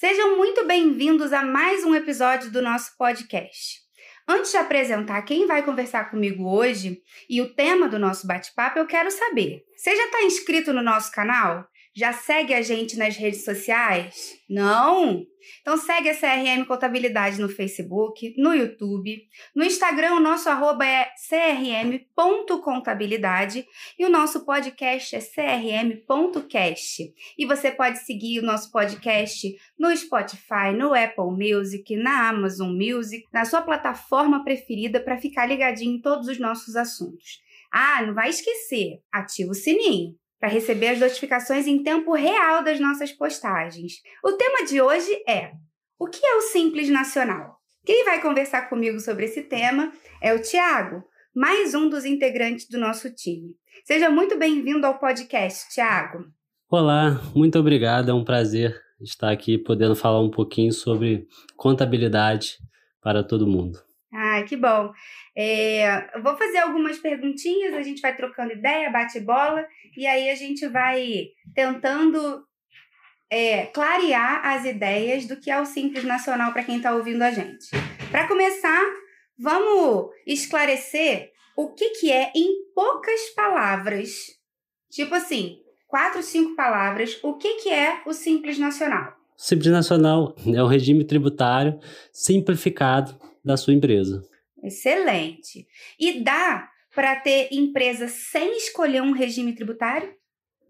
[0.00, 3.80] Sejam muito bem-vindos a mais um episódio do nosso podcast.
[4.28, 8.86] Antes de apresentar quem vai conversar comigo hoje e o tema do nosso bate-papo, eu
[8.86, 11.66] quero saber: você já está inscrito no nosso canal?
[11.94, 14.38] Já segue a gente nas redes sociais?
[14.48, 15.26] Não?
[15.60, 21.08] Então segue a CRM Contabilidade no Facebook, no YouTube, no Instagram o nosso arroba é
[21.28, 23.66] crm.contabilidade
[23.98, 27.14] e o nosso podcast é crm.cast.
[27.36, 33.24] E você pode seguir o nosso podcast no Spotify, no Apple Music, na Amazon Music,
[33.32, 37.40] na sua plataforma preferida para ficar ligadinho em todos os nossos assuntos.
[37.70, 42.78] Ah, não vai esquecer, ativa o sininho para receber as notificações em tempo real das
[42.78, 43.94] nossas postagens.
[44.24, 45.52] O tema de hoje é:
[45.98, 47.56] o que é o Simples Nacional?
[47.84, 51.02] Quem vai conversar comigo sobre esse tema é o Tiago,
[51.34, 53.54] mais um dos integrantes do nosso time.
[53.84, 56.24] Seja muito bem-vindo ao podcast, Tiago.
[56.70, 58.10] Olá, muito obrigado.
[58.10, 62.58] É um prazer estar aqui podendo falar um pouquinho sobre contabilidade
[63.00, 63.87] para todo mundo.
[64.38, 64.92] Ai, que bom.
[65.36, 70.34] É, vou fazer algumas perguntinhas, a gente vai trocando ideia, bate bola, e aí a
[70.34, 72.44] gente vai tentando
[73.30, 77.30] é, clarear as ideias do que é o Simples Nacional para quem está ouvindo a
[77.30, 77.66] gente.
[78.10, 78.82] Para começar,
[79.38, 84.10] vamos esclarecer o que, que é, em poucas palavras,
[84.90, 85.58] tipo assim,
[85.88, 89.16] quatro, cinco palavras, o que, que é o Simples Nacional.
[89.36, 91.78] Simples Nacional é o regime tributário
[92.12, 94.22] simplificado da sua empresa.
[94.62, 95.66] Excelente.
[95.98, 100.12] E dá para ter empresa sem escolher um regime tributário?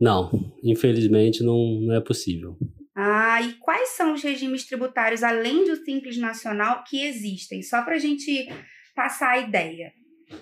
[0.00, 0.30] Não,
[0.62, 2.56] infelizmente não, não é possível.
[2.94, 7.62] Ah, e quais são os regimes tributários, além do Simples Nacional, que existem?
[7.62, 8.48] Só para a gente
[8.94, 9.92] passar a ideia.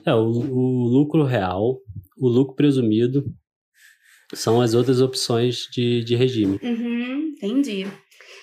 [0.05, 1.79] É, o, o lucro real,
[2.19, 3.25] o lucro presumido,
[4.35, 6.59] são as outras opções de, de regime.
[6.63, 7.87] Uhum, entendi.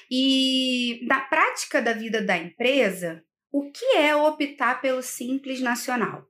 [0.09, 3.23] E na prática da vida da empresa,
[3.53, 6.27] o que é optar pelo Simples Nacional?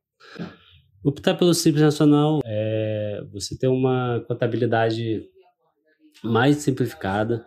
[1.02, 5.24] Optar pelo Simples Nacional é você ter uma contabilidade
[6.22, 7.46] mais simplificada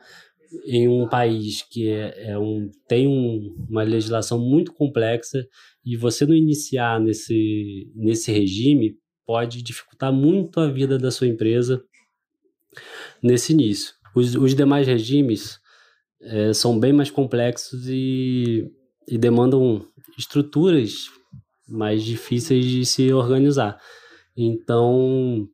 [0.65, 5.47] em um país que é, é um, tem um, uma legislação muito complexa
[5.84, 11.84] e você não iniciar nesse, nesse regime pode dificultar muito a vida da sua empresa
[13.22, 13.92] nesse início.
[14.15, 15.59] Os, os demais regimes
[16.22, 18.70] é, são bem mais complexos e
[19.08, 19.86] e demandam
[20.18, 21.10] estruturas
[21.68, 23.78] mais difíceis de se organizar.
[24.36, 25.48] Então,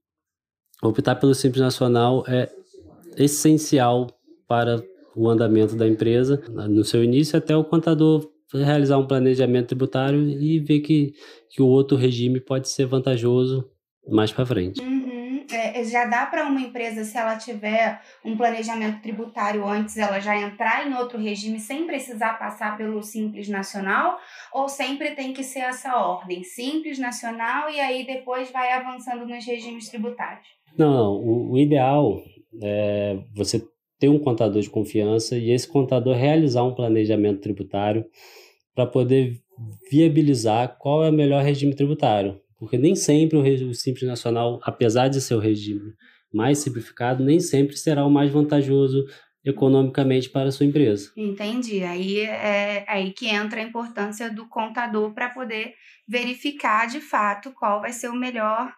[0.83, 2.51] optar pelo Simples Nacional é
[3.17, 4.09] essencial
[4.47, 4.83] para
[5.15, 10.61] o andamento da empresa, no seu início, até o contador realizar um planejamento tributário e
[10.61, 11.15] ver que,
[11.51, 13.65] que o outro regime pode ser vantajoso
[14.09, 14.83] mais para frente.
[14.83, 15.12] Uhum
[15.53, 20.37] é, já dá para uma empresa, se ela tiver um planejamento tributário antes, ela já
[20.37, 24.19] entrar em outro regime sem precisar passar pelo Simples Nacional?
[24.53, 26.43] Ou sempre tem que ser essa ordem?
[26.43, 30.47] Simples Nacional e aí depois vai avançando nos regimes tributários?
[30.77, 31.13] Não, não.
[31.15, 32.23] O, o ideal
[32.63, 33.63] é você
[33.99, 38.05] ter um contador de confiança e esse contador realizar um planejamento tributário
[38.75, 39.41] para poder
[39.91, 42.41] viabilizar qual é o melhor regime tributário.
[42.63, 45.95] Porque nem sempre o regime simples nacional, apesar de ser o regime
[46.33, 49.05] mais simplificado, nem sempre será o mais vantajoso
[49.45, 51.11] economicamente para a sua empresa.
[51.17, 51.83] Entendi.
[51.83, 55.75] Aí é aí que entra a importância do contador para poder
[56.07, 58.73] verificar de fato qual vai ser o melhor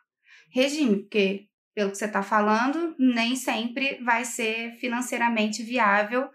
[0.50, 1.42] regime, porque
[1.74, 6.26] pelo que você está falando, nem sempre vai ser financeiramente viável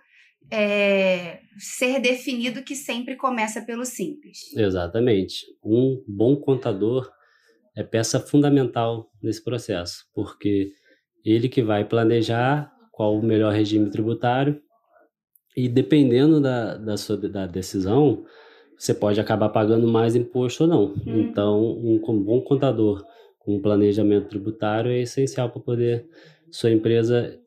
[0.51, 4.55] é, ser definido que sempre começa pelo simples.
[4.55, 5.47] Exatamente.
[5.63, 7.09] Um bom contador
[7.79, 10.73] é peça fundamental nesse processo, porque
[11.23, 14.61] ele que vai planejar qual o melhor regime tributário
[15.55, 18.25] e dependendo da, da sua da decisão,
[18.77, 20.85] você pode acabar pagando mais imposto ou não.
[21.07, 21.21] Hum.
[21.21, 23.01] Então, um, um bom contador
[23.37, 26.05] com um planejamento tributário é essencial para poder
[26.51, 27.39] sua empresa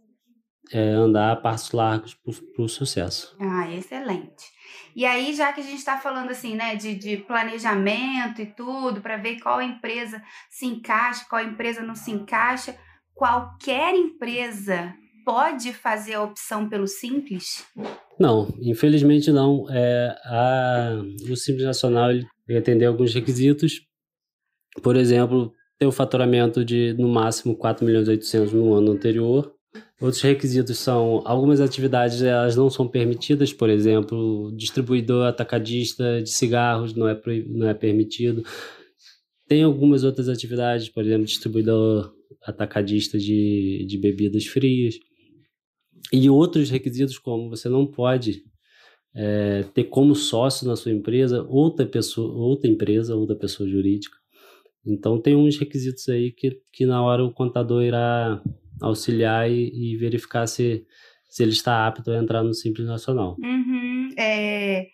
[0.72, 3.36] é, andar a passos largos para o sucesso.
[3.38, 4.51] Ah, excelente.
[4.94, 9.00] E aí, já que a gente está falando assim, né, de, de planejamento e tudo,
[9.00, 12.76] para ver qual empresa se encaixa, qual empresa não se encaixa,
[13.14, 14.94] qualquer empresa
[15.24, 17.64] pode fazer a opção pelo Simples?
[18.18, 19.66] Não, infelizmente não.
[19.70, 23.80] É, a, o Simples Nacional ele tem que atender alguns requisitos.
[24.82, 29.52] Por exemplo, ter o faturamento de no máximo 4 milhões e 800 no ano anterior
[30.00, 36.94] Outros requisitos são algumas atividades elas não são permitidas, por exemplo, distribuidor atacadista de cigarros
[36.94, 38.42] não é, não é permitido.
[39.46, 44.98] Tem algumas outras atividades, por exemplo, distribuidor atacadista de, de bebidas frias.
[46.12, 48.42] E outros requisitos, como você não pode
[49.14, 54.16] é, ter como sócio na sua empresa outra pessoa, outra empresa, outra pessoa jurídica.
[54.84, 58.42] Então tem uns requisitos aí que, que na hora o contador irá
[58.82, 60.84] auxiliar e, e verificar se,
[61.28, 63.36] se ele está apto a entrar no Simples Nacional.
[63.38, 64.88] Uhum, é,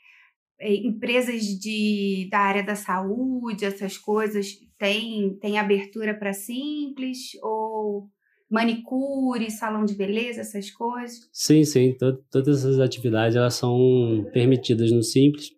[0.61, 8.08] é, empresas de, da área da saúde, essas coisas, tem, tem abertura para Simples ou
[8.50, 11.29] manicure, salão de beleza, essas coisas?
[11.32, 11.93] Sim, sim.
[11.93, 15.50] Tod todas essas atividades elas são permitidas no Simples.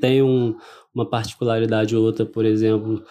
[0.00, 0.56] Tem um,
[0.94, 3.04] uma particularidade ou outra, por exemplo,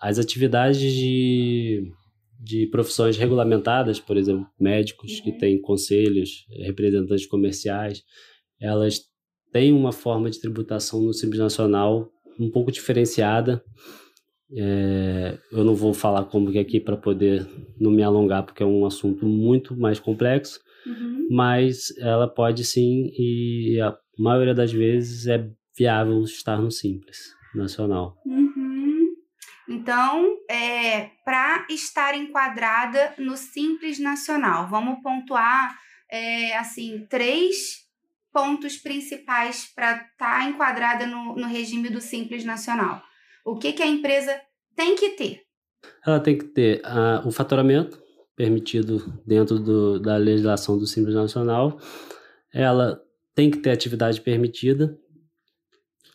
[0.00, 1.92] as atividades de,
[2.38, 5.24] de profissões regulamentadas, por exemplo, médicos uhum.
[5.24, 8.04] que têm conselhos, representantes comerciais,
[8.60, 9.00] elas
[9.52, 13.62] têm uma forma de tributação no Simples Nacional um pouco diferenciada
[14.52, 17.46] é, eu não vou falar como que é aqui para poder
[17.78, 21.28] não me alongar, porque é um assunto muito mais complexo, uhum.
[21.30, 27.18] mas ela pode sim, e a maioria das vezes é viável estar no Simples
[27.54, 28.16] Nacional.
[28.24, 28.47] Uhum.
[29.68, 35.76] Então, é, para estar enquadrada no Simples Nacional, vamos pontuar
[36.10, 37.86] é, assim três
[38.32, 43.02] pontos principais para estar tá enquadrada no, no regime do Simples Nacional.
[43.44, 44.40] O que, que a empresa
[44.74, 45.42] tem que ter?
[46.06, 48.00] Ela tem que ter uh, o faturamento
[48.34, 51.78] permitido dentro do, da legislação do Simples Nacional.
[52.54, 53.02] Ela
[53.34, 54.98] tem que ter atividade permitida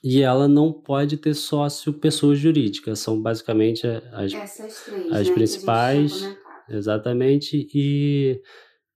[0.03, 2.95] e ela não pode ter sócio pessoa jurídica.
[2.95, 4.31] São basicamente as,
[4.83, 6.37] três, as né, principais.
[6.67, 7.67] Exatamente.
[7.73, 8.41] E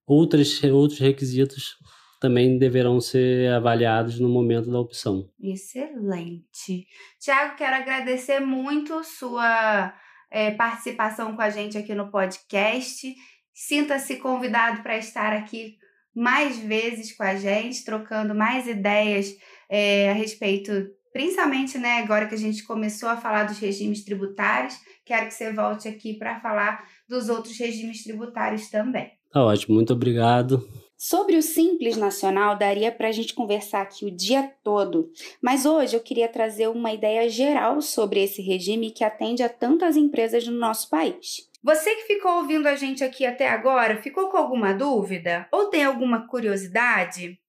[0.05, 1.77] outros, outros requisitos
[2.19, 5.29] também deverão ser avaliados no momento da opção.
[5.39, 6.85] Excelente.
[7.19, 9.93] Tiago, quero agradecer muito sua
[10.29, 13.15] é, participação com a gente aqui no podcast.
[13.53, 15.77] Sinta-se convidado para estar aqui
[16.13, 19.35] mais vezes com a gente, trocando mais ideias
[19.69, 20.71] é, a respeito,
[21.17, 24.75] principalmente né, agora que a gente começou a falar dos regimes tributários.
[25.03, 29.13] Quero que você volte aqui para falar dos outros regimes tributários também.
[29.31, 30.69] Tá ótimo, muito obrigado.
[30.95, 35.11] Sobre o Simples Nacional, daria para a gente conversar aqui o dia todo,
[35.41, 39.97] mas hoje eu queria trazer uma ideia geral sobre esse regime que atende a tantas
[39.97, 41.49] empresas no nosso país.
[41.63, 45.83] Você que ficou ouvindo a gente aqui até agora, ficou com alguma dúvida ou tem
[45.83, 47.39] alguma curiosidade?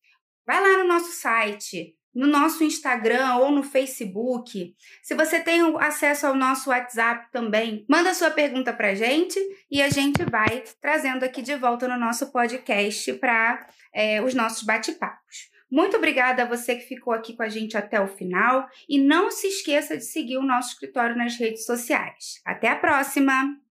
[0.47, 4.75] Vai lá no nosso site no nosso Instagram ou no Facebook.
[5.03, 9.39] Se você tem acesso ao nosso WhatsApp também, manda sua pergunta para gente
[9.71, 14.63] e a gente vai trazendo aqui de volta no nosso podcast para é, os nossos
[14.63, 15.51] bate-papos.
[15.71, 19.31] Muito obrigada a você que ficou aqui com a gente até o final e não
[19.31, 22.41] se esqueça de seguir o nosso escritório nas redes sociais.
[22.45, 23.68] Até a próxima!